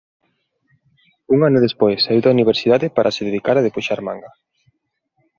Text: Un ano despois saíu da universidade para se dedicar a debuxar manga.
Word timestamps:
Un 1.33 1.37
ano 1.47 1.63
despois 1.65 1.99
saíu 2.05 2.21
da 2.23 2.33
universidade 2.37 2.87
para 2.95 3.13
se 3.15 3.25
dedicar 3.27 3.55
a 3.57 3.65
debuxar 3.67 3.99
manga. 4.07 4.31